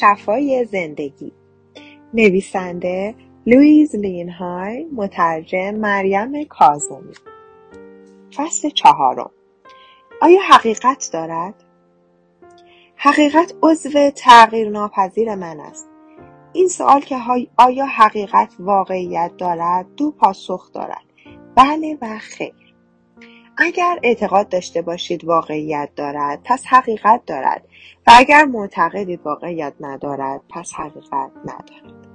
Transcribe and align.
شفای 0.00 0.64
زندگی. 0.64 1.32
نویسنده 2.14 3.14
لویز 3.46 3.94
لینهای 3.94 4.84
مترجم 4.84 5.70
مریم 5.74 6.44
کازمی 6.44 7.14
فصل 8.34 8.70
چهارم. 8.70 9.30
آیا 10.22 10.40
حقیقت 10.50 11.10
دارد؟ 11.12 11.54
حقیقت 12.96 13.54
عضو 13.62 14.10
تغییر 14.10 14.70
ناپذیر 14.70 15.34
من 15.34 15.60
است. 15.60 15.88
این 16.52 16.68
سوال 16.68 17.00
که 17.00 17.16
آیا 17.56 17.86
حقیقت 17.86 18.54
واقعیت 18.58 19.32
دارد؟ 19.38 19.86
دو 19.96 20.10
پاسخ 20.10 20.72
دارد. 20.72 21.04
بله 21.56 21.98
و 22.02 22.18
خیر. 22.18 22.67
اگر 23.60 23.98
اعتقاد 24.02 24.48
داشته 24.48 24.82
باشید 24.82 25.24
واقعیت 25.24 25.88
دارد 25.96 26.40
پس 26.44 26.66
حقیقت 26.66 27.22
دارد. 27.26 27.68
و 28.06 28.10
اگر 28.14 28.44
معتقدید 28.44 29.20
واقعیت 29.24 29.72
ندارد 29.80 30.40
پس 30.48 30.72
حقیقت 30.74 31.30
ندارد. 31.44 32.08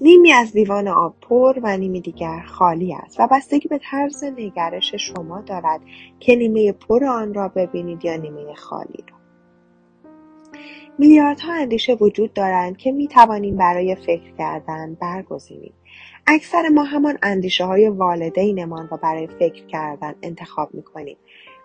نیمی 0.00 0.32
از 0.32 0.56
لیوان 0.56 0.88
آب 0.88 1.14
پر 1.20 1.58
و 1.62 1.76
نیمی 1.76 2.00
دیگر 2.00 2.40
خالی 2.40 2.94
است. 2.94 3.20
و 3.20 3.28
بستگی 3.30 3.68
به 3.68 3.80
طرز 3.90 4.24
نگرش 4.24 4.94
شما 4.94 5.40
دارد 5.40 5.80
که 6.20 6.36
نیمه 6.36 6.72
پر 6.72 7.04
آن 7.04 7.34
را 7.34 7.48
ببینید 7.48 8.04
یا 8.04 8.16
نیمه 8.16 8.54
خالی 8.54 9.04
را. 9.08 9.13
میلیاردها 10.98 11.52
اندیشه 11.52 11.94
وجود 11.94 12.32
دارند 12.32 12.76
که 12.76 12.92
می 12.92 13.08
توانیم 13.08 13.56
برای 13.56 13.94
فکر 13.94 14.32
کردن 14.38 14.94
برگزینیم 14.94 15.72
اکثر 16.26 16.68
ما 16.68 16.84
همان 16.84 17.18
اندیشه 17.22 17.64
های 17.64 17.88
والدینمان 17.88 18.88
را 18.88 18.96
برای 18.96 19.26
فکر 19.26 19.66
کردن 19.66 20.14
انتخاب 20.22 20.74
می 20.74 20.82
کنیم. 20.82 21.16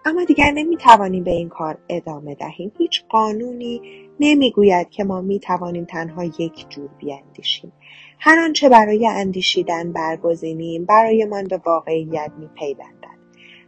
اما 0.05 0.23
دیگر 0.23 0.52
نمی 0.52 0.77
توانیم 0.77 1.23
به 1.23 1.31
این 1.31 1.49
کار 1.49 1.77
ادامه 1.89 2.36
دهیم. 2.36 2.71
هیچ 2.77 3.03
قانونی 3.09 3.81
نمی 4.19 4.52
گوید 4.52 4.89
که 4.89 5.03
ما 5.03 5.21
می 5.21 5.39
توانیم 5.39 5.86
تنها 5.86 6.23
یک 6.23 6.69
جور 6.69 6.89
بیاندیشیم. 6.99 7.71
هر 8.19 8.39
آنچه 8.39 8.69
برای 8.69 9.08
اندیشیدن 9.08 9.91
برگزینیم 9.91 10.86
برایمان 10.86 11.43
به 11.43 11.61
واقعیت 11.66 12.31
می 12.39 12.47
پیوندد. 12.47 13.19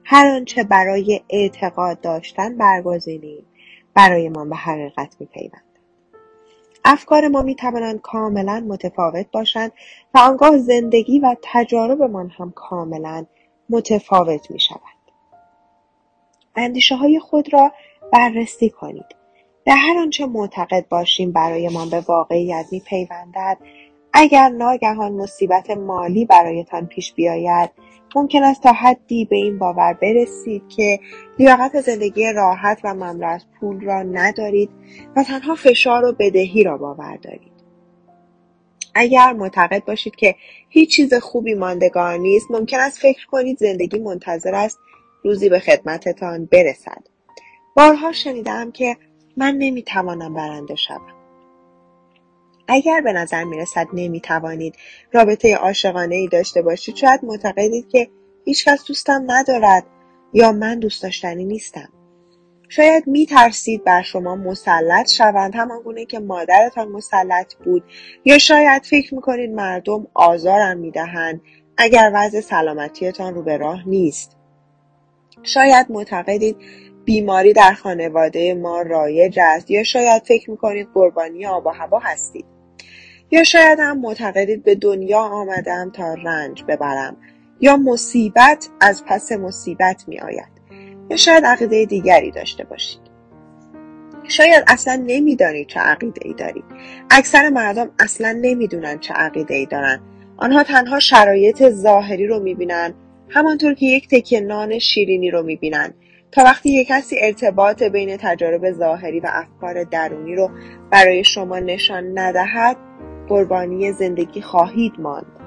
هر 0.04 0.28
آنچه 0.28 0.64
برای 0.64 1.22
اعتقاد 1.30 2.02
داشتن 2.02 2.58
برگزینیم 2.58 3.46
برایمان 3.94 4.50
به 4.50 4.56
حقیقت 4.56 5.16
می 5.20 5.26
پیوندد. 5.26 5.72
افکار 6.86 7.28
ما 7.28 7.42
می 7.42 7.56
توانند 7.56 8.02
کاملا 8.02 8.66
متفاوت 8.68 9.32
باشند 9.32 9.72
و 10.14 10.20
آنگاه 10.20 10.58
زندگی 10.58 11.20
و 11.20 11.36
تجاربمان 11.42 12.30
هم 12.30 12.52
کاملا 12.52 13.26
متفاوت 13.70 14.52
می 14.52 14.60
شود. 14.60 14.80
اندیشه 16.56 16.96
های 16.96 17.20
خود 17.20 17.54
را 17.54 17.72
بررسی 18.14 18.70
کنید. 18.70 19.06
به 19.66 19.74
هر 19.74 19.98
آنچه 19.98 20.26
معتقد 20.26 20.88
باشیم 20.90 21.32
برایمان 21.32 21.90
به 21.90 22.00
واقعیت 22.00 22.66
می 22.72 22.80
پیوندد 22.80 23.58
اگر 24.14 24.50
ناگهان 24.50 25.12
مصیبت 25.12 25.70
مالی 25.70 26.26
برایتان 26.26 26.86
پیش 26.86 27.14
بیاید 27.14 27.70
ممکن 28.16 28.44
است 28.44 28.64
تا 28.64 28.72
حدی 28.72 29.26
به 29.26 29.36
این 29.36 29.60
باور 29.60 29.94
برسید 29.94 30.64
که 30.70 31.00
لیاقت 31.40 31.82
زندگی 31.82 32.34
راحت 32.34 32.80
و 32.84 32.94
مملو 32.94 33.28
از 33.28 33.46
پول 33.60 33.82
را 33.82 34.04
ندارید 34.04 34.70
و 35.16 35.24
تنها 35.24 35.56
فشار 35.56 36.06
و 36.06 36.12
بدهی 36.20 36.64
را 36.64 36.78
باور 36.78 37.16
دارید. 37.16 37.52
اگر 38.96 39.34
معتقد 39.34 39.86
باشید 39.86 40.16
که 40.16 40.36
هیچ 40.70 40.96
چیز 40.96 41.14
خوبی 41.14 41.54
ماندگار 41.54 42.18
نیست 42.18 42.52
ممکن 42.52 42.80
است 42.80 42.98
فکر 42.98 43.28
کنید 43.28 43.58
زندگی 43.58 44.00
منتظر 44.00 44.56
است 44.56 44.80
روزی 45.24 45.50
به 45.50 45.60
خدمتتان 45.60 46.46
برسد. 46.46 47.08
بارها 47.76 48.12
شنیدم 48.12 48.72
که 48.72 48.98
من 49.38 49.56
نمی‌توانم 49.58 50.34
برنده 50.34 50.76
شوم. 50.76 51.21
اگر 52.74 53.02
به 53.02 53.14
نظر 53.14 53.44
می‌رسد 53.44 53.88
نمی‌توانید 53.94 54.76
رابطه 55.12 55.56
عاشقانه 55.56 56.16
ای 56.16 56.28
داشته 56.28 56.62
باشید 56.62 56.96
شاید 56.96 57.20
معتقدید 57.24 57.90
که 57.90 58.10
هیچکس 58.46 58.86
دوستم 58.88 59.26
ندارد 59.28 59.86
یا 60.34 60.52
من 60.52 60.80
دوست 60.80 61.04
داشتنی 61.04 61.46
نیستم. 61.46 61.90
شاید 62.70 63.08
می 63.08 63.26
ترسید 63.26 63.84
بر 63.84 64.02
شما 64.02 64.36
مسلط 64.36 65.10
شوند 65.10 65.56
همان 65.56 65.82
گونه 65.82 66.06
که 66.06 66.20
مادرتان 66.20 66.88
مسلط 66.88 67.54
بود. 67.56 67.84
یا 68.26 68.38
شاید 68.38 68.84
فکر 68.86 69.16
می‌کنید 69.16 69.52
مردم 69.52 70.08
آزارم 70.14 70.78
می‌دهند 70.78 71.42
اگر 71.78 72.12
وضع 72.14 72.42
سلامتیتان 72.42 73.36
رو 73.36 73.44
به 73.44 73.58
راه 73.58 73.90
نیست. 73.90 74.38
شاید 75.44 75.88
معتقدید 75.90 76.58
بیماری 77.06 77.54
در 77.54 77.74
خانواده 77.74 78.54
ما 78.54 78.82
رایج 78.82 79.40
است 79.42 79.72
یا 79.72 79.84
شاید 79.84 80.24
فکر 80.24 80.52
می‌کنید 80.52 80.88
قربانی 80.94 81.46
آب 81.46 81.66
و 81.66 81.70
هوا 81.70 82.00
هستید. 82.00 82.46
یا 83.32 83.44
شاید 83.44 83.80
هم 83.80 84.00
معتقدید 84.00 84.64
به 84.64 84.76
دنیا 84.76 85.20
آمدم 85.20 85.92
تا 85.94 86.14
رنج 86.14 86.64
ببرم 86.68 87.18
یا 87.60 87.78
مصیبت 87.78 88.70
از 88.82 89.04
پس 89.06 89.32
مصیبت 89.32 90.04
می 90.08 90.20
آید 90.20 90.52
یا 91.10 91.18
شاید 91.18 91.46
عقیده 91.46 91.86
دیگری 91.86 92.32
داشته 92.32 92.64
باشید. 92.64 93.02
شاید 94.28 94.64
اصلا 94.68 95.04
نمی‌دانید 95.06 95.68
چه 95.68 95.80
عقیده 95.80 96.22
ای 96.26 96.34
دارید. 96.34 96.64
اکثر 97.12 97.50
مردم 97.50 97.90
اصلا 98.00 98.38
نمی‌دونن 98.42 99.00
چه 99.00 99.14
عقیده 99.14 99.56
ای 99.56 99.66
دارن. 99.66 100.02
آنها 100.38 100.64
تنها 100.64 101.00
شرایط 101.00 101.70
ظاهری 101.70 102.28
رو 102.28 102.40
می‌بینن 102.40 102.94
همانطور 103.30 103.74
که 103.74 103.86
یک 103.86 104.08
تکه 104.08 104.42
نان 104.42 104.80
شیرینی 104.80 105.32
رو 105.32 105.44
می‌بینن. 105.44 105.94
تا 106.32 106.44
وقتی 106.44 106.70
یک 106.70 106.88
کسی 106.88 107.16
ارتباط 107.22 107.84
بین 107.84 108.18
تجارب 108.18 108.72
ظاهری 108.72 109.20
و 109.20 109.28
افکار 109.30 109.84
درونی 109.84 110.36
رو 110.36 110.52
برای 110.92 111.24
شما 111.24 111.60
نشان 111.60 112.20
ندهد 112.20 112.78
قربانی 113.32 113.92
زندگی 113.92 114.42
خواهید 114.42 115.00
ماند. 115.00 115.40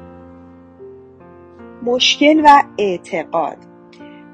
مشکل 1.82 2.42
و 2.44 2.62
اعتقاد. 2.78 3.56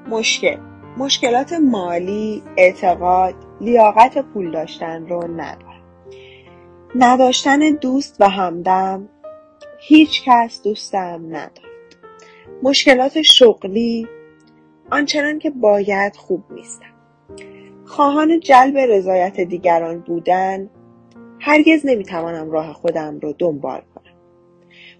مشکل. 0.09 0.57
مشکلات 0.97 1.53
مالی 1.53 2.43
اعتقاد 2.57 3.35
لیاقت 3.61 4.17
پول 4.17 4.51
داشتن 4.51 5.07
رو 5.07 5.27
ندارد. 5.27 5.81
نداشتن 6.95 7.59
دوست 7.59 8.15
و 8.19 8.29
همدم 8.29 9.09
هیچ 9.79 10.23
کس 10.25 10.63
دوستم 10.63 11.21
ندارد. 11.25 11.95
مشکلات 12.63 13.21
شغلی 13.21 14.07
آنچنان 14.91 15.39
که 15.39 15.49
باید 15.49 16.15
خوب 16.15 16.43
نیستم 16.51 16.93
خواهان 17.85 18.39
جلب 18.39 18.77
رضایت 18.77 19.39
دیگران 19.39 19.99
بودن 19.99 20.69
هرگز 21.43 21.85
نمی‌توانم 21.85 22.51
راه 22.51 22.73
خودم 22.73 23.19
را 23.19 23.35
دنبال 23.39 23.81
کنم. 23.95 24.13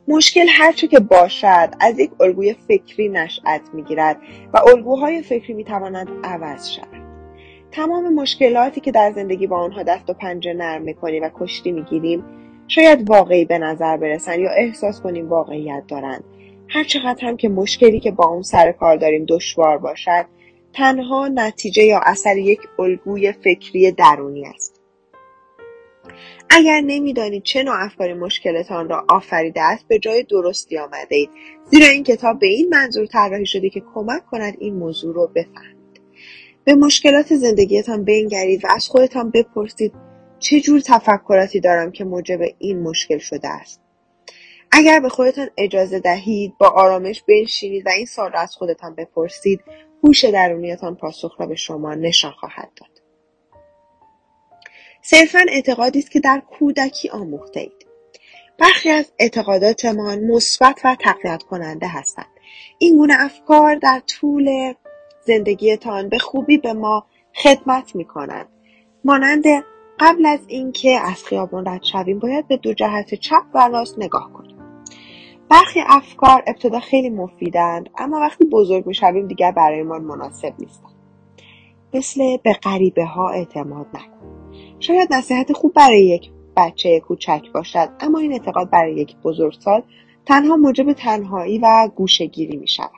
مشکل 0.07 0.45
هرچه 0.49 0.87
که 0.87 0.99
باشد 0.99 1.69
از 1.79 1.99
یک 1.99 2.11
الگوی 2.19 2.53
فکری 2.53 3.09
نشأت 3.09 3.61
می‌گیرد 3.73 4.17
و 4.53 4.59
الگوهای 4.69 5.21
فکری 5.21 5.53
می‌توانند 5.53 6.07
عوض 6.23 6.69
شود. 6.69 7.01
تمام 7.71 8.13
مشکلاتی 8.13 8.81
که 8.81 8.91
در 8.91 9.11
زندگی 9.11 9.47
با 9.47 9.57
آنها 9.57 9.83
دست 9.83 10.09
و 10.09 10.13
پنجه 10.13 10.53
نرم 10.53 10.81
می‌کنیم 10.81 11.23
و 11.23 11.29
کشتی 11.39 11.71
می‌گیریم 11.71 12.23
شاید 12.67 13.09
واقعی 13.09 13.45
به 13.45 13.57
نظر 13.57 13.97
برسند 13.97 14.39
یا 14.39 14.49
احساس 14.49 15.01
کنیم 15.01 15.29
واقعیت 15.29 15.83
دارند. 15.87 16.23
هر 16.69 16.83
چقدر 16.83 17.27
هم 17.27 17.37
که 17.37 17.49
مشکلی 17.49 17.99
که 17.99 18.11
با 18.11 18.25
اون 18.25 18.41
سر 18.41 18.71
کار 18.71 18.97
داریم 18.97 19.25
دشوار 19.29 19.77
باشد 19.77 20.25
تنها 20.73 21.27
نتیجه 21.27 21.83
یا 21.83 21.99
اثر 22.03 22.37
یک 22.37 22.59
الگوی 22.79 23.31
فکری 23.31 23.91
درونی 23.91 24.45
است. 24.45 24.80
اگر 26.49 26.81
نمی‌دانید 26.81 27.43
چه 27.43 27.63
نوع 27.63 27.75
افکاری 27.79 28.13
مشکلتان 28.13 28.89
را 28.89 29.05
آفریده 29.09 29.61
است 29.61 29.87
به 29.87 29.99
جای 29.99 30.23
درستی 30.23 30.77
آمده 30.77 31.15
اید. 31.15 31.29
زیرا 31.71 31.87
این 31.87 32.03
کتاب 32.03 32.39
به 32.39 32.47
این 32.47 32.69
منظور 32.69 33.05
طراحی 33.05 33.45
شده 33.45 33.69
که 33.69 33.83
کمک 33.93 34.25
کند 34.25 34.57
این 34.59 34.75
موضوع 34.75 35.15
را 35.15 35.25
بفهمید. 35.25 36.01
به 36.63 36.75
مشکلات 36.75 37.35
زندگیتان 37.35 38.05
بنگرید 38.05 38.65
و 38.65 38.67
از 38.69 38.87
خودتان 38.87 39.29
بپرسید 39.29 39.93
چه 40.39 40.59
جور 40.59 40.79
تفکراتی 40.79 41.59
دارم 41.59 41.91
که 41.91 42.03
موجب 42.03 42.39
این 42.59 42.81
مشکل 42.83 43.17
شده 43.17 43.47
است. 43.47 43.81
اگر 44.71 44.99
به 44.99 45.09
خودتان 45.09 45.49
اجازه 45.57 45.99
دهید 45.99 46.53
با 46.57 46.67
آرامش 46.67 47.23
بنشینید 47.27 47.85
و 47.85 47.89
این 47.89 48.05
سال 48.05 48.31
را 48.31 48.39
از 48.39 48.55
خودتان 48.55 48.95
بپرسید 48.95 49.61
هوش 50.03 50.25
درونیتان 50.25 50.95
پاسخ 50.95 51.35
را 51.39 51.45
به 51.45 51.55
شما 51.55 51.95
نشان 51.95 52.31
خواهد 52.31 52.71
داد. 52.75 52.90
صرفا 55.11 55.45
اعتقادی 55.49 55.99
است 55.99 56.11
که 56.11 56.19
در 56.19 56.41
کودکی 56.51 57.09
آموخته 57.09 57.59
اید 57.59 57.85
برخی 58.57 58.89
از 58.89 59.11
اعتقاداتمان 59.19 60.19
مثبت 60.19 60.81
و 60.83 60.95
تقویت 60.99 61.43
کننده 61.43 61.87
هستند. 61.87 62.25
این 62.77 62.97
گونه 62.97 63.13
افکار 63.19 63.75
در 63.75 64.01
طول 64.07 64.73
زندگیتان 65.25 66.09
به 66.09 66.17
خوبی 66.17 66.57
به 66.57 66.73
ما 66.73 67.05
خدمت 67.35 67.95
می 67.95 68.05
کنند 68.05 68.47
مانند 69.05 69.43
قبل 69.99 70.25
از 70.25 70.39
اینکه 70.47 70.99
از 70.99 71.23
خیابان 71.23 71.67
رد 71.67 71.83
شویم 71.83 72.19
باید 72.19 72.47
به 72.47 72.57
دو 72.57 72.73
جهت 72.73 73.15
چپ 73.15 73.43
و 73.53 73.67
راست 73.67 73.99
نگاه 73.99 74.33
کنیم. 74.33 74.57
برخی 75.49 75.79
افکار 75.87 76.43
ابتدا 76.47 76.79
خیلی 76.79 77.09
مفیدند 77.09 77.89
اما 77.97 78.19
وقتی 78.19 78.45
بزرگ 78.45 78.87
می‌شویم 78.87 79.27
دیگر 79.27 79.51
برایمان 79.51 80.01
مناسب 80.01 80.53
نیستند. 80.59 80.95
مثل 81.93 82.37
به 82.37 82.53
غریبه 82.53 83.05
ها 83.05 83.29
اعتماد 83.29 83.87
نکن 83.93 84.30
شاید 84.81 85.13
نصیحت 85.13 85.53
خوب 85.53 85.73
برای 85.73 86.05
یک 86.05 86.31
بچه 86.57 86.99
کوچک 86.99 87.51
باشد 87.53 87.89
اما 87.99 88.19
این 88.19 88.31
اعتقاد 88.31 88.69
برای 88.69 88.95
یک 88.95 89.15
بزرگسال 89.15 89.83
تنها 90.25 90.55
موجب 90.55 90.93
تنهایی 90.93 91.59
و 91.59 91.89
گوشهگیری 91.95 92.57
می 92.57 92.67
شود. 92.67 92.91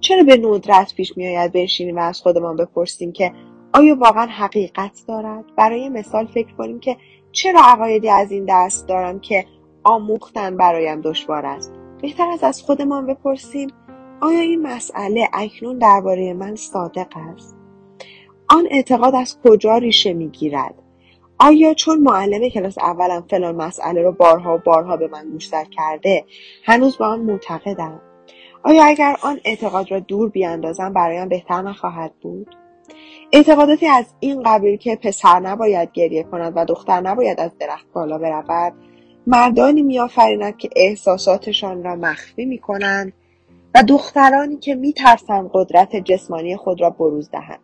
چرا 0.00 0.22
به 0.22 0.36
ندرت 0.36 0.94
پیش 0.94 1.16
می 1.16 1.36
آید 1.36 1.52
بنشینیم 1.52 1.96
و 1.96 2.00
از 2.00 2.20
خودمان 2.20 2.56
بپرسیم 2.56 3.12
که 3.12 3.32
آیا 3.72 3.96
واقعا 3.96 4.26
حقیقت 4.26 5.04
دارد؟ 5.08 5.44
برای 5.56 5.88
مثال 5.88 6.26
فکر 6.26 6.54
کنیم 6.54 6.80
که 6.80 6.96
چرا 7.32 7.60
عقایدی 7.64 8.08
از 8.08 8.32
این 8.32 8.44
دست 8.48 8.88
دارم 8.88 9.20
که 9.20 9.44
آموختن 9.84 10.56
برایم 10.56 11.00
دشوار 11.00 11.46
است 11.46 11.72
بهتر 12.02 12.30
از 12.30 12.44
از 12.44 12.62
خودمان 12.62 13.06
بپرسیم 13.06 13.70
آیا 14.20 14.40
این 14.40 14.62
مسئله 14.62 15.28
اکنون 15.32 15.78
درباره 15.78 16.32
من 16.32 16.54
صادق 16.54 17.16
است 17.16 17.63
آن 18.54 18.68
اعتقاد 18.70 19.14
از 19.14 19.38
کجا 19.44 19.78
ریشه 19.78 20.12
می‌گیرد؟ 20.12 20.74
آیا 21.38 21.74
چون 21.74 21.98
معلم 21.98 22.48
کلاس 22.48 22.78
اولم 22.78 23.24
فلان 23.30 23.56
مسئله 23.56 24.02
رو 24.02 24.12
بارها 24.12 24.54
و 24.54 24.58
بارها 24.58 24.96
به 24.96 25.08
من 25.08 25.30
گوشزد 25.30 25.66
کرده 25.70 26.24
هنوز 26.64 26.96
به 26.96 27.04
آن 27.04 27.20
معتقدم؟ 27.20 28.00
آیا 28.62 28.84
اگر 28.84 29.16
آن 29.22 29.40
اعتقاد 29.44 29.90
را 29.90 29.98
دور 29.98 30.28
بیاندازم 30.28 30.92
برایم 30.92 31.28
بهتر 31.28 31.62
نخواهد 31.62 32.12
بود؟ 32.20 32.56
اعتقاداتی 33.32 33.86
از 33.86 34.04
این 34.20 34.42
قبیل 34.42 34.76
که 34.76 34.96
پسر 34.96 35.40
نباید 35.40 35.92
گریه 35.92 36.22
کند 36.22 36.52
و 36.56 36.64
دختر 36.64 37.00
نباید 37.00 37.40
از 37.40 37.50
درخت 37.58 37.86
بالا 37.92 38.18
برود 38.18 38.72
مردانی 39.26 39.82
میآفریند 39.82 40.56
که 40.56 40.68
احساساتشان 40.76 41.84
را 41.84 41.96
مخفی 41.96 42.44
می 42.44 42.58
کنند 42.58 43.12
و 43.74 43.82
دخترانی 43.82 44.56
که 44.56 44.74
میترسند 44.74 45.50
قدرت 45.52 45.96
جسمانی 45.96 46.56
خود 46.56 46.80
را 46.80 46.90
بروز 46.90 47.30
دهند. 47.30 47.63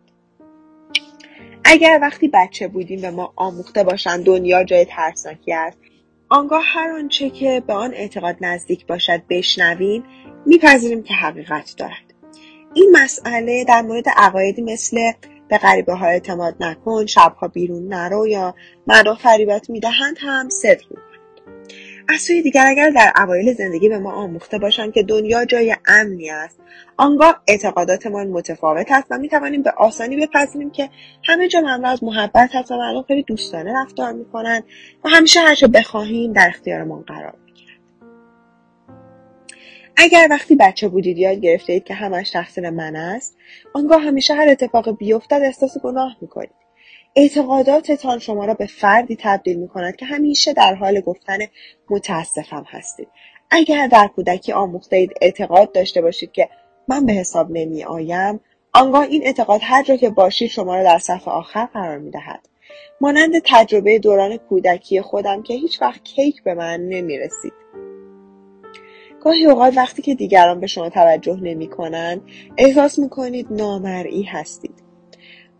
اگر 1.63 1.99
وقتی 2.01 2.27
بچه 2.27 2.67
بودیم 2.67 3.01
به 3.01 3.11
ما 3.11 3.33
آموخته 3.35 3.83
باشند 3.83 4.25
دنیا 4.25 4.63
جای 4.63 4.85
ترسناکی 4.85 5.53
است 5.53 5.77
آنگاه 6.29 6.63
هر 6.65 6.91
آنچه 6.91 7.29
که 7.29 7.63
به 7.67 7.73
آن 7.73 7.93
اعتقاد 7.93 8.35
نزدیک 8.41 8.87
باشد 8.87 9.21
بشنویم 9.29 10.03
میپذیریم 10.45 11.03
که 11.03 11.13
حقیقت 11.13 11.73
دارد. 11.77 12.13
این 12.73 12.97
مسئله 13.03 13.63
در 13.63 13.81
مورد 13.81 14.09
عقایدی 14.09 14.61
مثل 14.61 15.11
به 15.49 15.57
غریبه 15.57 15.93
ها 15.93 16.05
اعتماد 16.05 16.55
نکن 16.59 17.05
شبها 17.05 17.47
بیرون 17.47 17.87
نرو 17.87 18.27
یا 18.27 18.55
مردم 18.87 19.15
فریبت 19.15 19.69
می‌دهند 19.69 20.17
هم 20.19 20.49
صدق 20.49 20.85
از 22.13 22.21
سوی 22.21 22.41
دیگر 22.41 22.65
اگر 22.67 22.89
در 22.89 23.13
اوایل 23.17 23.53
زندگی 23.53 23.89
به 23.89 23.99
ما 23.99 24.11
آموخته 24.11 24.57
باشند 24.57 24.93
که 24.93 25.03
دنیا 25.03 25.45
جای 25.45 25.75
امنی 25.87 26.29
است 26.29 26.59
آنگاه 26.97 27.41
اعتقاداتمان 27.47 28.27
متفاوت 28.27 28.91
است 28.91 29.07
و 29.09 29.17
می‌توانیم 29.17 29.61
به 29.61 29.71
آسانی 29.77 30.17
بپذیریم 30.17 30.71
که 30.71 30.89
همه 31.23 31.47
جا 31.47 31.61
مملو 31.61 31.87
از 31.87 32.03
محبت 32.03 32.49
هست 32.53 32.71
و 32.71 32.77
مردم 32.77 33.01
خیلی 33.01 33.23
دوستانه 33.23 33.81
رفتار 33.81 34.11
می‌کنند 34.11 34.63
و 35.03 35.09
همیشه 35.09 35.39
هرچه 35.39 35.67
بخواهیم 35.67 36.33
در 36.33 36.47
اختیارمان 36.47 37.01
قرار 37.01 37.33
اگر 39.97 40.27
وقتی 40.29 40.55
بچه 40.55 40.87
بودید 40.87 41.17
یاد 41.17 41.37
گرفته 41.37 41.73
اید 41.73 41.83
که 41.83 41.93
همش 41.93 42.31
تقصیر 42.31 42.69
من 42.69 42.95
است 42.95 43.37
آنگاه 43.73 44.01
همیشه 44.01 44.33
هر 44.33 44.49
اتفاق 44.49 44.97
بیفتد 44.97 45.41
احساس 45.43 45.77
گناه 45.77 46.17
می‌کنید. 46.21 46.60
اعتقاداتتان 47.15 48.19
شما 48.19 48.45
را 48.45 48.53
به 48.53 48.65
فردی 48.65 49.17
تبدیل 49.19 49.57
می 49.57 49.67
کند 49.67 49.95
که 49.95 50.05
همیشه 50.05 50.53
در 50.53 50.75
حال 50.75 51.01
گفتن 51.01 51.37
متاسفم 51.89 52.65
هستید. 52.67 53.07
اگر 53.49 53.87
در 53.87 54.07
کودکی 54.07 54.51
آموخته 54.51 54.95
اید 54.95 55.11
اعتقاد 55.21 55.71
داشته 55.71 56.01
باشید 56.01 56.31
که 56.31 56.49
من 56.87 57.05
به 57.05 57.13
حساب 57.13 57.47
نمی 57.51 57.83
آیم 57.83 58.39
آنگاه 58.73 59.03
این 59.03 59.23
اعتقاد 59.25 59.61
هر 59.63 59.83
جا 59.83 59.95
که 59.95 60.09
باشید 60.09 60.49
شما 60.49 60.75
را 60.75 60.83
در 60.83 60.99
صف 60.99 61.27
آخر 61.27 61.65
قرار 61.65 61.97
می 61.97 62.11
دهد. 62.11 62.47
مانند 63.01 63.31
تجربه 63.45 63.99
دوران 63.99 64.37
کودکی 64.37 65.01
خودم 65.01 65.43
که 65.43 65.53
هیچ 65.53 65.81
وقت 65.81 66.03
کیک 66.03 66.43
به 66.43 66.53
من 66.53 66.79
نمی 66.79 67.17
رسید. 67.17 67.53
گاهی 69.21 69.45
اوقات 69.45 69.77
وقتی 69.77 70.01
که 70.01 70.15
دیگران 70.15 70.59
به 70.59 70.67
شما 70.67 70.89
توجه 70.89 71.39
نمی 71.41 71.67
کنند 71.67 72.21
احساس 72.57 72.99
می 72.99 73.09
کنید 73.09 73.47
نامرئی 73.51 74.23
هستید. 74.23 74.70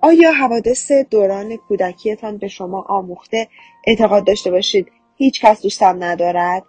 آیا 0.01 0.31
حوادث 0.31 0.91
دوران 0.91 1.57
کودکیتان 1.57 2.37
به 2.37 2.47
شما 2.47 2.81
آموخته 2.81 3.47
اعتقاد 3.87 4.27
داشته 4.27 4.51
باشید 4.51 4.91
هیچ 5.15 5.41
کس 5.41 5.61
دوستم 5.61 6.03
ندارد؟ 6.03 6.63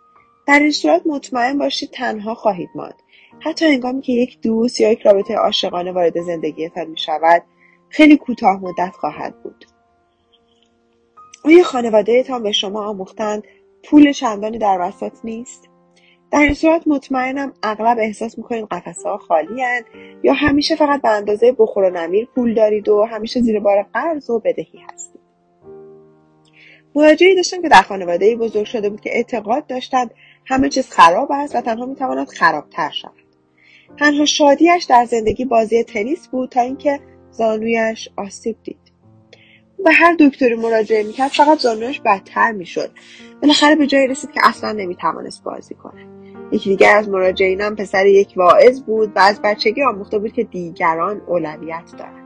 در 0.46 0.58
این 0.58 0.70
صورت 0.70 1.02
مطمئن 1.06 1.58
باشید 1.58 1.90
تنها 1.90 2.34
خواهید 2.34 2.68
ماند. 2.74 2.94
حتی 3.40 3.66
هنگامی 3.66 4.02
که 4.02 4.12
یک 4.12 4.40
دوست 4.40 4.80
یا 4.80 4.92
یک 4.92 5.00
رابطه 5.00 5.34
عاشقانه 5.34 5.92
وارد 5.92 6.20
زندگیتان 6.20 6.86
می 6.86 6.98
شود 6.98 7.42
خیلی 7.88 8.16
کوتاه 8.16 8.60
مدت 8.60 8.92
خواهد 9.00 9.42
بود. 9.42 9.64
آیا 11.44 11.62
خانوادهتان 11.62 12.42
به 12.42 12.52
شما 12.52 12.86
آموختند 12.86 13.42
پول 13.84 14.12
چندانی 14.12 14.58
در 14.58 14.78
وسط 14.80 15.12
نیست؟ 15.24 15.68
در 16.32 16.38
این 16.38 16.54
صورت 16.54 16.82
مطمئنم 16.86 17.52
اغلب 17.62 17.98
احساس 18.00 18.38
می‌کنید 18.38 18.66
قفسه 18.70 19.08
ها 19.08 19.18
خالی 19.18 19.62
هن 19.62 19.82
یا 20.22 20.32
همیشه 20.32 20.76
فقط 20.76 21.02
به 21.02 21.08
اندازه 21.08 21.52
بخور 21.58 21.84
و 21.84 21.90
نمیر 21.90 22.28
پول 22.34 22.54
دارید 22.54 22.88
و 22.88 23.04
همیشه 23.04 23.40
زیر 23.40 23.60
بار 23.60 23.82
قرض 23.94 24.30
و 24.30 24.38
بدهی 24.38 24.80
هستید. 24.92 25.20
مراجعی 26.94 27.34
داشتم 27.34 27.62
که 27.62 27.68
در 27.68 27.82
خانواده 27.82 28.36
بزرگ 28.36 28.64
شده 28.64 28.90
بود 28.90 29.00
که 29.00 29.16
اعتقاد 29.16 29.66
داشتند 29.66 30.10
همه 30.46 30.68
چیز 30.68 30.90
خراب 30.90 31.32
است 31.32 31.56
و 31.56 31.60
تنها 31.60 31.86
می‌تواند 31.86 32.28
خرابتر 32.28 32.90
شود. 32.90 33.12
تنها 33.98 34.24
شادیش 34.24 34.84
در 34.84 35.04
زندگی 35.04 35.44
بازی 35.44 35.84
تنیس 35.84 36.28
بود 36.28 36.48
تا 36.48 36.60
اینکه 36.60 37.00
زانویش 37.30 38.08
آسیب 38.16 38.56
دید. 38.62 38.92
به 39.84 39.92
هر 39.92 40.16
دکتری 40.18 40.54
مراجعه 40.54 41.02
می‌کرد 41.02 41.30
فقط 41.30 41.58
زانویش 41.58 42.00
بدتر 42.00 42.52
می‌شد. 42.52 42.90
بالاخره 43.42 43.74
به 43.74 43.86
جایی 43.86 44.06
رسید 44.06 44.32
که 44.32 44.40
اصلا 44.44 44.72
نمی‌توانست 44.72 45.44
بازی 45.44 45.74
کنه 45.74 46.11
یکی 46.52 46.70
دیگر 46.70 46.96
از 46.96 47.08
مراجعینم 47.08 47.76
پسر 47.76 48.06
یک 48.06 48.32
واعظ 48.36 48.82
بود 48.82 49.12
و 49.16 49.18
از 49.18 49.40
بچگی 49.44 49.82
آموخته 49.82 50.18
بود 50.18 50.32
که 50.32 50.44
دیگران 50.44 51.20
اولویت 51.26 51.92
دارند. 51.98 52.22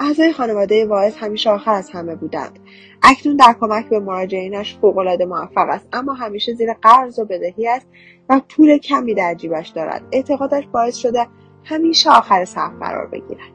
اعضای 0.00 0.32
خانواده 0.32 0.86
واعظ 0.86 1.16
همیشه 1.16 1.50
آخر 1.50 1.74
از 1.74 1.90
همه 1.90 2.14
بودند. 2.14 2.58
اکنون 3.02 3.36
در 3.36 3.54
کمک 3.60 3.88
به 3.88 4.00
مراجعینش 4.00 4.76
فوقالعاده 4.76 5.24
موفق 5.24 5.68
است 5.68 5.88
اما 5.92 6.12
همیشه 6.12 6.54
زیر 6.54 6.72
قرض 6.72 7.18
و 7.18 7.24
بدهی 7.24 7.68
است 7.68 7.86
و 8.28 8.40
پول 8.48 8.78
کمی 8.78 9.14
در 9.14 9.34
جیبش 9.34 9.68
دارد. 9.68 10.02
اعتقادش 10.12 10.64
باعث 10.72 10.96
شده 10.96 11.26
همیشه 11.64 12.10
آخر 12.10 12.44
صف 12.44 12.70
قرار 12.80 13.06
بگیرد. 13.06 13.52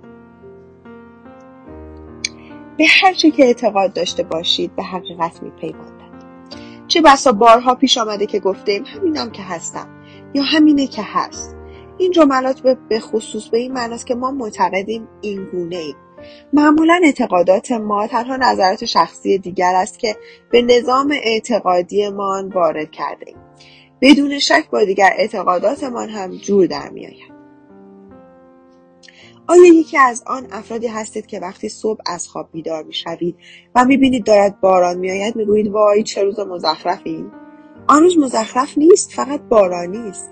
به 2.77 2.85
هر 3.01 3.13
چه 3.13 3.31
که 3.31 3.43
اعتقاد 3.43 3.93
داشته 3.93 4.23
باشید 4.23 4.75
به 4.75 4.83
حقیقت 4.83 5.43
میپیوندد. 5.43 5.96
چه 6.97 7.01
بسا 7.03 7.31
بارها 7.31 7.75
پیش 7.75 7.97
آمده 7.97 8.25
که 8.25 8.39
گفتیم 8.39 8.83
همینم 8.85 9.31
که 9.31 9.41
هستم. 9.43 9.87
یا 10.33 10.43
همینه 10.43 10.87
که 10.87 11.01
هست. 11.05 11.55
این 11.97 12.11
جملات 12.11 12.61
به 12.89 12.99
خصوص 12.99 13.47
به 13.49 13.57
این 13.57 13.73
معناست 13.73 14.07
که 14.07 14.15
ما 14.15 14.31
معتقدیم 14.31 15.07
این 15.21 15.45
گونه 15.51 15.75
ایم. 15.75 15.95
معمولا 16.53 16.99
اعتقادات 17.03 17.71
ما 17.71 18.07
تنها 18.07 18.35
نظرات 18.35 18.85
شخصی 18.85 19.37
دیگر 19.37 19.75
است 19.75 19.99
که 19.99 20.15
به 20.51 20.61
نظام 20.61 21.13
اعتقادیمان 21.23 22.49
وارد 22.49 22.91
کرده 22.91 23.25
ایم. 23.27 23.37
بدون 24.01 24.39
شک 24.39 24.69
با 24.71 24.83
دیگر 24.83 25.13
اعتقاداتمان 25.17 26.09
هم 26.09 26.37
جور 26.37 26.65
در 26.65 26.89
میآید. 26.89 27.36
آیا 29.47 29.65
یکی 29.65 29.97
از 29.97 30.23
آن 30.27 30.47
افرادی 30.51 30.87
هستید 30.87 31.25
که 31.25 31.39
وقتی 31.39 31.69
صبح 31.69 31.99
از 32.05 32.27
خواب 32.27 32.49
بیدار 32.51 32.83
می‌شوید 32.83 33.35
و 33.75 33.85
می‌بینید 33.85 34.23
دارد 34.23 34.59
باران 34.59 34.97
میآید 34.97 35.35
می‌گویید 35.35 35.67
وای 35.67 36.03
چه 36.03 36.23
روز 36.23 36.39
مزخرفی. 36.39 37.25
آن 37.87 38.03
روز 38.03 38.17
مزخرف 38.17 38.77
نیست 38.77 39.11
فقط 39.11 39.41
بارانی 39.41 40.09
است. 40.09 40.31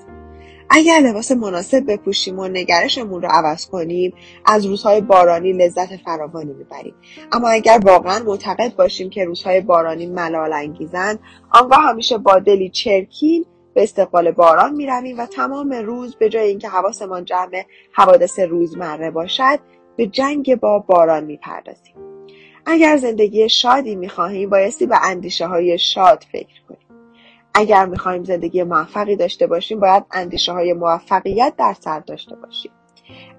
اگر 0.69 1.00
لباس 1.00 1.31
مناسب 1.31 1.91
بپوشیم 1.91 2.39
و 2.39 2.48
نگرشمون 2.48 3.22
رو 3.22 3.27
عوض 3.31 3.65
کنیم 3.65 4.13
از 4.45 4.65
روزهای 4.65 5.01
بارانی 5.01 5.53
لذت 5.53 5.98
فراوانی 5.98 6.53
می‌بریم. 6.53 6.93
اما 7.31 7.50
اگر 7.50 7.79
واقعا 7.86 8.24
معتقد 8.24 8.75
باشیم 8.75 9.10
که 9.10 9.25
روزهای 9.25 9.62
بارانی 9.62 10.05
ملال 10.05 10.53
انگیزند 10.53 11.19
آنگاه 11.51 11.84
همیشه 11.84 12.17
با 12.17 12.39
دلی 12.39 12.69
چرکین 12.69 13.45
به 13.75 13.84
استقبال 13.84 14.32
باران 14.32 14.74
می‌رویم 14.74 15.20
و 15.20 15.25
تمام 15.25 15.72
روز 15.72 16.15
به 16.15 16.29
جای 16.29 16.48
اینکه 16.48 16.70
حواسمان 16.70 17.25
جمع 17.25 17.65
حوادث 17.91 18.39
روزمره 18.39 19.12
باشد 19.12 19.60
به 19.96 20.08
جنگ 20.08 20.55
با 20.55 20.79
باران 20.79 21.24
می‌پردازیم. 21.24 21.96
اگر 22.65 22.98
زندگی 22.98 23.50
شادی 23.50 23.96
می‌خواهیم 23.96 24.50
بایستی 24.50 24.86
به 24.86 24.98
اندیشه 25.03 25.48
های 25.48 25.77
شاد 25.77 26.25
فکر 26.32 26.62
کنیم. 26.70 26.88
اگر 27.53 27.86
می‌خواهیم 27.86 28.24
زندگی 28.24 28.63
موفقی 28.63 29.15
داشته 29.15 29.48
باشیم 29.48 29.79
باید 29.79 30.03
اندیشه 30.12 30.51
های 30.51 30.74
موفقیت 30.74 31.53
در 31.58 31.75
سر 31.79 32.00
داشته 32.00 32.36
باشیم. 32.36 32.72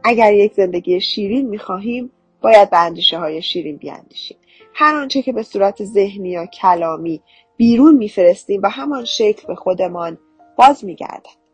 اگر 0.05 0.35
یک 0.35 0.53
زندگی 0.53 1.01
شیرین 1.01 1.49
می‌خواهیم 1.49 2.11
باید 2.41 2.71
به 2.71 2.79
اندیشه 2.79 3.19
های 3.19 3.43
شیرین 3.43 3.77
بیاندیشیم. 3.77 4.37
هر 4.75 4.95
آنچه 4.95 5.23
که 5.23 5.33
به 5.33 5.43
صورت 5.43 5.85
ذهنی 5.85 6.29
یا 6.29 6.47
کلامی 6.47 7.23
بیرون 7.57 7.97
میفرستیم 7.97 8.61
و 8.63 8.69
همان 8.69 9.05
شکل 9.05 9.47
به 9.47 9.55
خودمان 9.55 10.19
باز 10.57 10.85
میگردد 10.85 11.47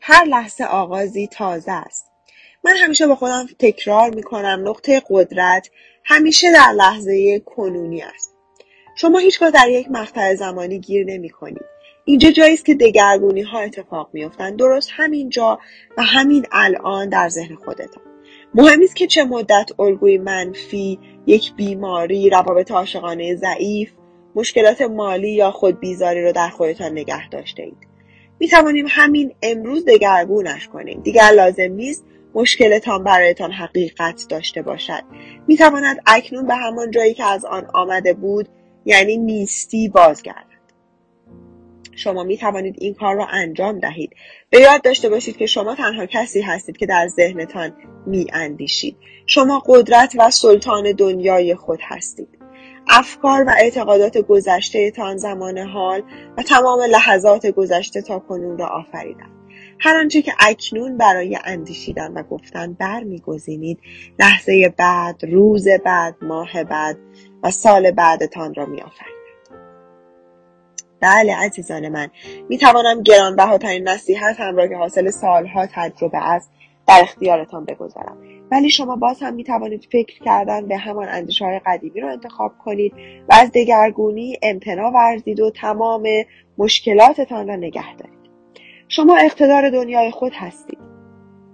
هر 0.00 0.24
لحظه 0.24 0.64
آغازی 0.64 1.26
تازه 1.26 1.72
است. 1.72 2.10
من 2.64 2.76
همیشه 2.76 3.06
با 3.06 3.14
خودم 3.14 3.46
تکرار 3.58 4.14
می‌کنم 4.14 4.62
نقطه 4.68 5.02
قدرت 5.10 5.70
همیشه 6.04 6.52
در 6.52 6.72
لحظه 6.72 7.38
کنونی 7.38 8.02
است. 8.02 8.34
شما 8.96 9.18
هیچگاه 9.18 9.50
در 9.50 9.68
یک 9.70 9.90
مقطع 9.90 10.34
زمانی 10.34 10.78
گیر 10.78 11.06
نمی 11.06 11.30
کنید. 11.30 11.64
اینجا 12.04 12.30
جایی 12.30 12.54
است 12.54 12.64
که 12.64 12.74
دگرگونی 12.74 13.42
ها 13.42 13.60
اتفاق 13.60 14.10
میافتند. 14.12 14.58
درست 14.58 14.88
همینجا 14.92 15.58
و 15.96 16.02
همین 16.02 16.46
الان 16.52 17.08
در 17.08 17.28
ذهن 17.28 17.54
خودتان. 17.54 18.02
مهم 18.54 18.82
است 18.82 18.96
که 18.96 19.06
چه 19.06 19.24
مدت 19.24 19.70
الگوی 19.78 20.18
منفی 20.18 20.98
یک 21.26 21.54
بیماری 21.54 22.30
روابط 22.30 22.70
عاشقانه 22.70 23.36
ضعیف 23.36 23.92
مشکلات 24.34 24.82
مالی 24.82 25.30
یا 25.30 25.50
خود 25.50 25.80
بیزاری 25.80 26.22
رو 26.22 26.32
در 26.32 26.48
خودتان 26.48 26.92
نگه 26.92 27.28
داشته 27.28 27.62
اید. 27.62 27.90
می 28.40 28.48
توانیم 28.48 28.86
همین 28.88 29.34
امروز 29.42 29.84
دگرگونش 29.84 30.68
کنیم. 30.68 31.00
دیگر 31.00 31.30
لازم 31.30 31.72
نیست 31.72 32.04
مشکلتان 32.34 33.04
برایتان 33.04 33.52
حقیقت 33.52 34.26
داشته 34.28 34.62
باشد. 34.62 35.02
می 35.46 35.56
تواند 35.56 36.02
اکنون 36.06 36.46
به 36.46 36.54
همان 36.54 36.90
جایی 36.90 37.14
که 37.14 37.24
از 37.24 37.44
آن 37.44 37.66
آمده 37.74 38.14
بود 38.14 38.48
یعنی 38.84 39.16
نیستی 39.16 39.88
بازگردد. 39.88 40.50
شما 41.96 42.24
می 42.24 42.36
توانید 42.36 42.74
این 42.78 42.94
کار 42.94 43.16
را 43.16 43.26
انجام 43.26 43.78
دهید. 43.78 44.10
به 44.50 44.60
یاد 44.60 44.82
داشته 44.82 45.08
باشید 45.08 45.36
که 45.36 45.46
شما 45.46 45.74
تنها 45.74 46.06
کسی 46.06 46.40
هستید 46.40 46.76
که 46.76 46.86
در 46.86 47.08
ذهنتان 47.08 47.76
می 48.06 48.26
اندیشید. 48.32 48.96
شما 49.26 49.62
قدرت 49.66 50.14
و 50.18 50.30
سلطان 50.30 50.92
دنیای 50.92 51.54
خود 51.54 51.78
هستید. 51.82 52.39
افکار 52.88 53.44
و 53.44 53.50
اعتقادات 53.58 54.18
گذشته 54.18 54.90
تان 54.90 55.16
زمان 55.16 55.58
حال 55.58 56.02
و 56.38 56.42
تمام 56.42 56.80
لحظات 56.80 57.46
گذشته 57.46 58.02
تا 58.02 58.18
کنون 58.18 58.58
را 58.58 58.66
آفریدند. 58.66 59.40
هر 59.80 59.96
آنچه 59.96 60.22
که 60.22 60.32
اکنون 60.40 60.96
برای 60.96 61.38
اندیشیدن 61.44 62.12
و 62.12 62.22
گفتن 62.22 62.72
برمیگزینید 62.72 63.78
لحظه 64.18 64.74
بعد 64.76 65.24
روز 65.24 65.68
بعد 65.84 66.16
ماه 66.22 66.64
بعد 66.64 66.98
و 67.42 67.50
سال 67.50 67.90
بعدتان 67.90 68.54
را 68.54 68.66
میآفریند 68.66 69.20
بله 71.00 71.36
عزیزان 71.36 71.88
من 71.88 72.10
می 72.48 72.58
توانم 72.58 73.02
گرانبهاترین 73.02 73.88
نصیحت 73.88 74.40
هم 74.40 74.56
را 74.56 74.66
که 74.66 74.76
حاصل 74.76 75.10
سالها 75.10 75.66
تجربه 75.66 76.18
است 76.18 76.50
در 76.86 77.00
اختیارتان 77.02 77.64
بگذارم. 77.64 78.39
ولی 78.50 78.70
شما 78.70 78.96
باز 78.96 79.22
هم 79.22 79.34
می 79.34 79.44
توانید 79.44 79.88
فکر 79.92 80.18
کردن 80.24 80.66
به 80.66 80.76
همان 80.76 81.08
اندیشه 81.08 81.44
های 81.44 81.60
قدیمی 81.66 82.00
را 82.00 82.10
انتخاب 82.10 82.52
کنید 82.64 82.92
و 83.28 83.34
از 83.34 83.50
دگرگونی 83.54 84.36
امتناع 84.42 84.92
ورزید 84.92 85.40
و 85.40 85.50
تمام 85.50 86.08
مشکلاتتان 86.58 87.48
را 87.48 87.56
نگه 87.56 87.96
دارید. 87.96 88.20
شما 88.88 89.16
اقتدار 89.16 89.70
دنیای 89.70 90.10
خود 90.10 90.32
هستید. 90.34 90.78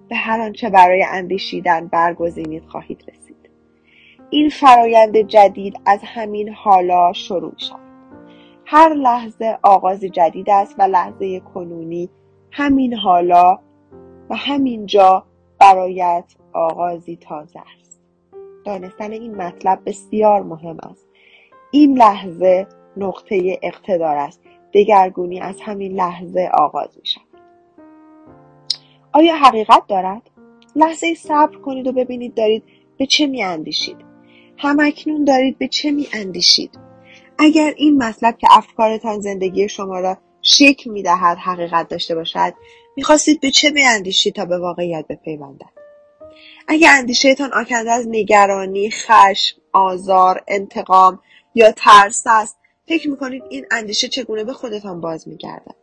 به 0.08 0.16
هر 0.16 0.40
آنچه 0.40 0.70
برای 0.70 1.04
اندیشیدن 1.10 1.86
برگزینید 1.86 2.64
خواهید 2.64 3.04
رسید. 3.08 3.50
این 4.30 4.48
فرایند 4.48 5.16
جدید 5.16 5.80
از 5.86 6.00
همین 6.04 6.48
حالا 6.48 7.12
شروع 7.12 7.54
شد 7.58 7.86
هر 8.66 8.94
لحظه 8.94 9.58
آغازی 9.62 10.08
جدید 10.08 10.50
است 10.50 10.74
و 10.78 10.82
لحظه 10.82 11.40
کنونی 11.40 12.10
همین 12.52 12.94
حالا 12.94 13.58
و 14.30 14.36
همین 14.36 14.86
جا 14.86 15.24
برایت 15.66 16.24
آغازی 16.52 17.16
تازه 17.16 17.60
است. 17.60 18.00
دانستن 18.64 19.12
این 19.12 19.34
مطلب 19.34 19.82
بسیار 19.86 20.42
مهم 20.42 20.76
است. 20.90 21.06
این 21.70 21.98
لحظه 21.98 22.66
نقطه 22.96 23.58
اقتدار 23.62 24.16
است. 24.16 24.40
دگرگونی 24.74 25.40
از 25.40 25.60
همین 25.60 25.92
لحظه 25.92 26.50
آغاز 26.54 26.98
می 26.98 27.06
شود. 27.06 27.24
آیا 29.12 29.36
حقیقت 29.36 29.86
دارد؟ 29.88 30.30
لحظه 30.76 31.14
صبر 31.14 31.56
کنید 31.56 31.86
و 31.86 31.92
ببینید 31.92 32.34
دارید 32.34 32.62
به 32.98 33.06
چه 33.06 33.26
می 33.26 33.42
اندیشید. 33.42 33.96
همکنون 34.56 35.24
دارید 35.24 35.58
به 35.58 35.68
چه 35.68 35.90
می 35.90 36.06
اندیشید. 36.12 36.78
اگر 37.38 37.74
این 37.76 38.02
مطلب 38.02 38.38
که 38.38 38.46
افکارتان 38.50 39.20
زندگی 39.20 39.68
شما 39.68 40.00
را 40.00 40.16
شکل 40.42 40.90
می 40.90 41.02
دهد 41.02 41.38
حقیقت 41.38 41.88
داشته 41.88 42.14
باشد 42.14 42.54
می‌خواستید 42.96 43.40
به 43.40 43.50
چه 43.50 43.70
بیاندیشید 43.70 44.34
تا 44.34 44.44
به 44.44 44.58
واقعیت 44.58 45.04
بپیوندد؟ 45.08 45.76
اگر 46.68 46.90
اندیشهتان 46.98 47.52
آکنده 47.52 47.90
از 47.92 48.06
نگرانی 48.08 48.90
خشم 48.90 49.56
آزار 49.72 50.44
انتقام 50.48 51.20
یا 51.54 51.72
ترس 51.72 52.22
است 52.26 52.58
فکر 52.88 53.10
می‌کنید 53.10 53.42
این 53.50 53.66
اندیشه 53.70 54.08
چگونه 54.08 54.44
به 54.44 54.52
خودتان 54.52 55.00
باز 55.00 55.28
میگردد؟ 55.28 55.74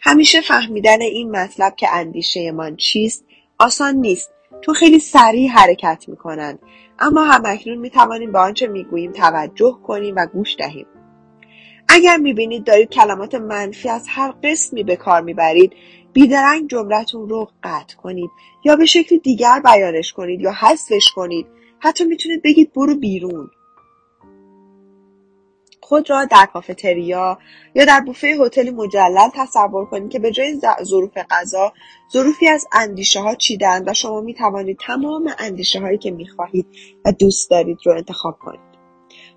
همیشه 0.00 0.40
فهمیدن 0.40 1.02
این 1.02 1.30
مطلب 1.30 1.76
که 1.76 1.88
اندیشهمان 1.94 2.76
چیست 2.76 3.24
آسان 3.58 3.94
نیست. 3.94 4.30
چون 4.60 4.74
خیلی 4.74 4.98
سریع 4.98 5.50
حرکت 5.50 6.04
می‌کنند. 6.08 6.58
اما 6.98 7.24
همکنون 7.24 7.78
می‌توانیم 7.78 8.32
به 8.32 8.38
آنچه 8.38 8.66
می‌گوییم 8.66 9.12
توجه 9.12 9.78
کنیم 9.86 10.14
و 10.16 10.26
گوش 10.26 10.56
دهیم. 10.56 10.86
اگر 11.88 12.16
می‌بینید 12.16 12.64
دارید 12.64 12.90
کلمات 12.90 13.34
منفی 13.34 13.88
از 13.88 14.06
هر 14.08 14.34
قسمی 14.42 14.82
به 14.82 14.96
کار 14.96 15.20
می‌برید 15.20 15.72
بیدرنگ 16.12 16.70
جملتون 16.70 17.28
رو 17.28 17.50
قطع 17.62 17.96
کنید 17.96 18.30
یا 18.64 18.76
به 18.76 18.86
شکل 18.86 19.16
دیگر 19.16 19.60
بیانش 19.64 20.12
کنید 20.12 20.40
یا 20.40 20.52
حذفش 20.52 21.12
کنید. 21.14 21.46
حتی 21.78 22.04
می‌تونید 22.04 22.42
بگید 22.42 22.72
برو 22.72 22.94
بیرون. 22.94 23.50
خود 25.80 26.10
را 26.10 26.24
در 26.24 26.46
کافتریا 26.52 27.38
یا 27.74 27.84
در 27.84 28.00
بوفه 28.00 28.36
هتلی 28.40 28.70
مجلل 28.70 29.28
تصور 29.34 29.86
کنید 29.86 30.10
که 30.10 30.18
به 30.18 30.30
جای 30.30 30.60
ظروف 30.82 31.18
غذا 31.30 31.72
ظروفی 32.12 32.48
از 32.48 32.66
اندیشه 32.72 33.20
ها 33.20 33.34
چیدن 33.34 33.88
و 33.88 33.94
شما 33.94 34.20
می 34.20 34.34
توانید 34.34 34.78
تمام 34.86 35.30
اندیشه 35.38 35.80
هایی 35.80 35.98
که 35.98 36.10
می 36.10 36.28
خواهید 36.28 36.66
و 37.04 37.12
دوست 37.12 37.50
دارید 37.50 37.78
رو 37.84 37.92
انتخاب 37.92 38.38
کنید. 38.38 38.72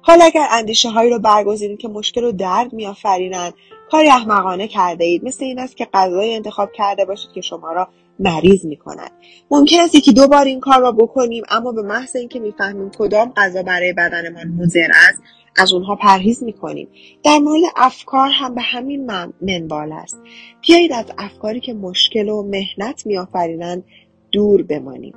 حال 0.01 0.21
اگر 0.21 0.47
اندیشه 0.51 0.89
هایی 0.89 1.09
رو 1.09 1.19
برگزینید 1.19 1.79
که 1.79 1.87
مشکل 1.87 2.23
و 2.23 2.31
درد 2.31 2.73
میآفرینند 2.73 3.53
کاری 3.91 4.09
احمقانه 4.09 4.67
کرده 4.67 5.05
اید 5.05 5.23
مثل 5.23 5.45
این 5.45 5.59
است 5.59 5.77
که 5.77 5.87
غذای 5.93 6.35
انتخاب 6.35 6.71
کرده 6.71 7.05
باشید 7.05 7.31
که 7.31 7.41
شما 7.41 7.71
را 7.71 7.87
مریض 8.19 8.65
می 8.65 8.77
کند 8.77 9.11
ممکن 9.51 9.79
است 9.79 9.95
یکی 9.95 10.13
دو 10.13 10.27
بار 10.27 10.45
این 10.45 10.59
کار 10.59 10.79
را 10.81 10.91
بکنیم 10.91 11.43
اما 11.49 11.71
به 11.71 11.81
محض 11.81 12.15
اینکه 12.15 12.39
می‌فهمیم 12.39 12.91
کدام 12.97 13.33
غذا 13.37 13.63
برای 13.63 13.93
بدنمان 13.93 14.47
مضر 14.47 14.87
است 15.09 15.19
از 15.57 15.73
اونها 15.73 15.95
پرهیز 15.95 16.43
می‌کنیم. 16.43 16.87
در 17.23 17.37
مورد 17.37 17.61
افکار 17.75 18.29
هم 18.29 18.55
به 18.55 18.61
همین 18.61 19.11
منبال 19.41 19.91
است. 19.91 20.21
بیایید 20.61 20.93
از 20.93 21.05
افکاری 21.17 21.59
که 21.59 21.73
مشکل 21.73 22.29
و 22.29 22.43
مهنت 22.43 23.05
میآفرینند 23.05 23.83
دور 24.31 24.63
بمانیم. 24.63 25.13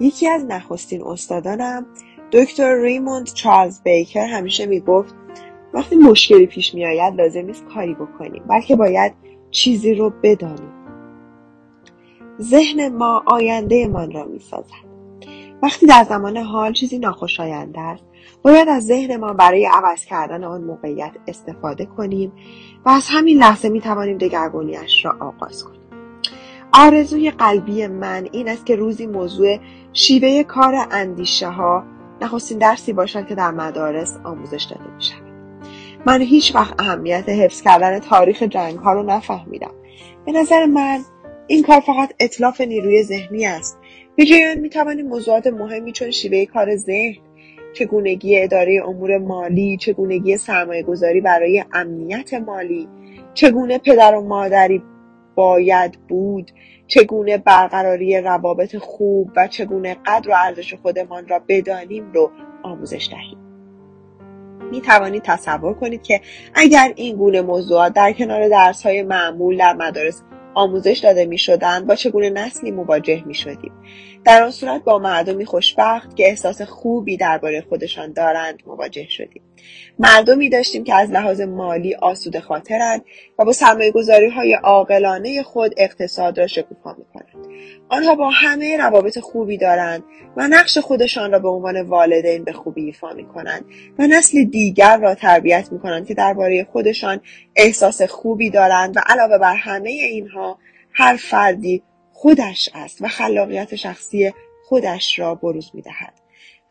یکی 0.00 0.28
از 0.28 0.44
نخستین 0.44 1.02
استادانم 1.02 1.86
دکتر 2.32 2.82
ریموند 2.82 3.26
چارلز 3.26 3.82
بیکر 3.82 4.26
همیشه 4.26 4.66
می‌گفت 4.66 5.14
وقتی 5.74 5.96
مشکلی 5.96 6.46
پیش 6.46 6.74
میآید 6.74 7.20
لازم 7.20 7.40
نیست 7.40 7.64
کاری 7.74 7.94
بکنیم 7.94 8.44
بلکه 8.48 8.76
باید 8.76 9.12
چیزی 9.50 9.94
رو 9.94 10.12
بدانیم. 10.22 10.72
ذهن 12.40 12.88
ما 12.88 13.22
آینده 13.26 13.88
من 13.88 14.10
را 14.10 14.24
می‌سازد. 14.24 14.92
وقتی 15.62 15.86
در 15.86 16.04
زمان 16.04 16.36
حال 16.36 16.72
چیزی 16.72 16.98
ناخوشایند 16.98 17.74
است 17.78 18.04
باید 18.42 18.68
از 18.68 18.86
ذهن 18.86 19.16
ما 19.16 19.32
برای 19.32 19.66
عوض 19.66 20.04
کردن 20.04 20.44
آن 20.44 20.64
موقعیت 20.64 21.12
استفاده 21.28 21.86
کنیم 21.86 22.32
و 22.84 22.88
از 22.88 23.08
همین 23.10 23.38
لحظه 23.38 23.68
می 23.68 23.80
توانیم 23.80 24.18
دگرگونیش 24.18 25.04
را 25.04 25.16
آغاز 25.20 25.64
کنیم. 25.64 25.80
آرزوی 26.72 27.30
قلبی 27.30 27.86
من 27.86 28.28
این 28.32 28.48
است 28.48 28.66
که 28.66 28.76
روزی 28.76 29.06
موضوع 29.06 29.58
شیوه 29.92 30.42
کار 30.42 30.86
اندیشه 30.90 31.48
ها 31.48 31.84
نخستین 32.20 32.58
درسی 32.58 32.92
باشد 32.92 33.26
که 33.26 33.34
در 33.34 33.50
مدارس 33.50 34.18
آموزش 34.24 34.64
داده 34.64 34.94
می 34.96 35.02
شود. 35.02 35.21
من 36.06 36.20
هیچ 36.20 36.54
وقت 36.54 36.74
اهمیت 36.80 37.28
حفظ 37.28 37.62
کردن 37.62 37.98
تاریخ 37.98 38.42
جنگ 38.42 38.78
ها 38.78 38.92
رو 38.92 39.02
نفهمیدم. 39.02 39.74
به 40.26 40.32
نظر 40.32 40.66
من 40.66 41.00
این 41.46 41.62
کار 41.62 41.80
فقط 41.80 42.14
اطلاف 42.20 42.60
نیروی 42.60 43.02
ذهنی 43.02 43.46
است. 43.46 43.78
به 44.16 44.24
جای 44.24 44.46
آن 44.46 44.58
می 44.58 44.68
توانیم 44.68 45.06
موضوعات 45.06 45.46
مهمی 45.46 45.92
چون 45.92 46.10
شیوه 46.10 46.44
کار 46.44 46.76
ذهن، 46.76 47.22
چگونگی 47.72 48.42
اداره 48.42 48.82
امور 48.86 49.18
مالی، 49.18 49.76
چگونگی 49.76 50.36
سرمایه 50.36 50.82
گذاری 50.82 51.20
برای 51.20 51.64
امنیت 51.72 52.34
مالی، 52.34 52.88
چگونه 53.34 53.78
پدر 53.78 54.14
و 54.14 54.20
مادری 54.20 54.82
باید 55.34 55.98
بود 56.08 56.50
چگونه 56.86 57.38
برقراری 57.38 58.20
روابط 58.20 58.76
خوب 58.76 59.30
و 59.36 59.48
چگونه 59.48 59.96
قدر 60.06 60.30
و 60.30 60.34
ارزش 60.36 60.74
خودمان 60.74 61.28
را 61.28 61.40
بدانیم 61.48 62.12
رو 62.12 62.30
آموزش 62.62 63.08
دهیم 63.10 63.41
می 64.72 64.80
توانید 64.80 65.22
تصور 65.22 65.74
کنید 65.74 66.02
که 66.02 66.20
اگر 66.54 66.92
این 66.96 67.16
گونه 67.16 67.42
موضوعات 67.42 67.92
در 67.92 68.12
کنار 68.12 68.48
درس 68.48 68.82
های 68.82 69.02
معمول 69.02 69.58
در 69.58 69.72
مدارس 69.72 70.22
آموزش 70.54 70.98
داده 70.98 71.24
می 71.24 71.38
شدن 71.38 71.86
با 71.86 71.94
چگونه 71.94 72.30
نسلی 72.30 72.70
مواجه 72.70 73.22
می 73.26 73.34
شدیم. 73.34 73.72
در 74.24 74.42
آن 74.42 74.50
صورت 74.50 74.84
با 74.84 74.98
مردمی 74.98 75.44
خوشبخت 75.44 76.16
که 76.16 76.28
احساس 76.28 76.62
خوبی 76.62 77.16
درباره 77.16 77.60
خودشان 77.68 78.12
دارند 78.12 78.62
مواجه 78.66 79.08
شدیم. 79.08 79.42
مردمی 79.98 80.48
داشتیم 80.48 80.84
که 80.84 80.94
از 80.94 81.10
لحاظ 81.10 81.40
مالی 81.40 81.94
آسوده 81.94 82.40
خاطرند 82.40 83.04
و 83.38 83.44
با 83.44 83.52
سرمایه 83.52 83.90
گذاری 83.90 84.28
های 84.28 84.54
عاقلانه 84.54 85.42
خود 85.42 85.74
اقتصاد 85.76 86.38
را 86.38 86.46
شکوفا 86.46 86.96
می 86.98 87.04
کنند. 87.14 87.46
آنها 87.88 88.14
با 88.14 88.30
همه 88.30 88.76
روابط 88.76 89.18
خوبی 89.18 89.58
دارند 89.58 90.04
و 90.36 90.48
نقش 90.48 90.78
خودشان 90.78 91.32
را 91.32 91.38
به 91.38 91.48
عنوان 91.48 91.80
والدین 91.80 92.44
به 92.44 92.52
خوبی 92.52 92.84
ایفا 92.84 93.12
می 93.12 93.26
کنند 93.26 93.64
و 93.98 94.06
نسل 94.06 94.44
دیگر 94.44 94.96
را 94.96 95.14
تربیت 95.14 95.72
می 95.72 95.78
کنند 95.78 96.06
که 96.06 96.14
درباره 96.14 96.66
خودشان 96.72 97.20
احساس 97.56 98.02
خوبی 98.02 98.50
دارند 98.50 98.96
و 98.96 99.00
علاوه 99.06 99.38
بر 99.38 99.54
همه 99.54 99.90
اینها 99.90 100.58
هر 100.92 101.16
فردی 101.16 101.82
خودش 102.12 102.68
است 102.74 103.02
و 103.02 103.08
خلاقیت 103.08 103.74
شخصی 103.76 104.32
خودش 104.64 105.18
را 105.18 105.34
بروز 105.34 105.70
می 105.74 105.82
دهد. 105.82 106.21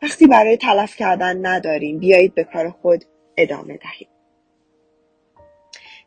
وقتی 0.02 0.26
برای 0.26 0.56
تلف 0.56 0.96
کردن 0.96 1.46
نداریم 1.46 1.98
بیایید 1.98 2.34
به 2.34 2.44
کار 2.44 2.70
خود 2.70 3.04
ادامه 3.36 3.76
دهیم. 3.76 4.08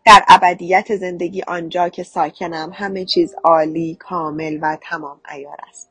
در 0.05 0.23
ابدیت 0.27 0.95
زندگی 0.95 1.41
آنجا 1.47 1.89
که 1.89 2.03
ساکنم 2.03 2.71
همه 2.73 3.05
چیز 3.05 3.35
عالی، 3.43 3.95
کامل 3.99 4.59
و 4.61 4.77
تمام 4.81 5.21
ایار 5.35 5.57
است. 5.69 5.89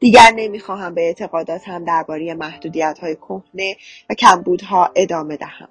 دیگر 0.00 0.32
نمی‌خواهم 0.36 0.94
به 0.94 1.00
اعتقاداتم 1.00 1.84
درباره 1.84 2.34
محدودیت 2.34 2.98
های 2.98 3.16
کهنه 3.16 3.76
و 4.10 4.14
کمبودها 4.14 4.90
ادامه 4.96 5.36
دهم. 5.36 5.68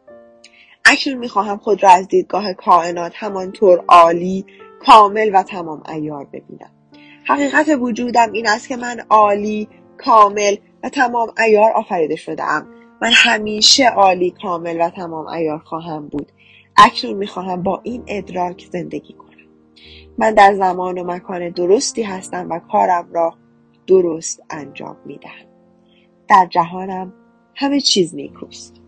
اکنون 0.85 1.17
می‌خواهم 1.17 1.57
خود 1.57 1.83
را 1.83 1.89
از 1.89 2.07
دیدگاه 2.07 2.53
کائنات 2.53 3.11
همانطور 3.15 3.83
عالی، 3.87 4.45
کامل 4.79 5.31
و 5.33 5.43
تمام 5.43 5.83
ایار 5.89 6.25
ببینم. 6.25 6.71
حقیقت 7.23 7.69
وجودم 7.79 8.31
این 8.31 8.47
است 8.47 8.67
که 8.67 8.77
من 8.77 8.99
عالی، 9.09 9.69
کامل 9.97 10.55
تمام 10.89 11.33
ایار 11.37 11.71
آفریده 11.71 12.15
شدم. 12.15 12.67
من 13.01 13.11
همیشه 13.13 13.89
عالی، 13.89 14.31
کامل 14.31 14.81
و 14.81 14.89
تمام 14.89 15.27
ایار 15.27 15.59
خواهم 15.59 16.07
بود. 16.07 16.31
اکنون 16.77 17.13
می‌خواهم 17.13 17.63
با 17.63 17.81
این 17.83 18.03
ادراک 18.07 18.67
زندگی 18.71 19.13
کنم. 19.13 19.25
من 20.17 20.33
در 20.33 20.53
زمان 20.53 20.97
و 20.97 21.03
مکان 21.03 21.49
درستی 21.49 22.03
هستم 22.03 22.47
و 22.49 22.59
کارم 22.59 23.09
را 23.13 23.33
درست 23.87 24.43
انجام 24.49 24.97
می‌دهم. 25.05 25.45
در 26.29 26.47
جهانم 26.49 27.13
همه 27.55 27.81
چیز 27.81 28.15
نیکوست. 28.15 28.81